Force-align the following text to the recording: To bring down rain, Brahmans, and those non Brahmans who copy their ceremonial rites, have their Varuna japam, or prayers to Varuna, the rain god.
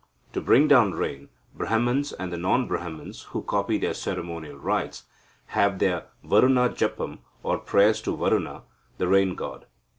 To 0.33 0.41
bring 0.41 0.67
down 0.67 0.93
rain, 0.95 1.29
Brahmans, 1.55 2.11
and 2.11 2.31
those 2.33 2.39
non 2.39 2.67
Brahmans 2.67 3.25
who 3.33 3.43
copy 3.43 3.77
their 3.77 3.93
ceremonial 3.93 4.57
rites, 4.57 5.03
have 5.49 5.77
their 5.77 6.07
Varuna 6.23 6.69
japam, 6.69 7.19
or 7.43 7.59
prayers 7.59 8.01
to 8.01 8.17
Varuna, 8.17 8.63
the 8.97 9.07
rain 9.07 9.35
god. 9.35 9.67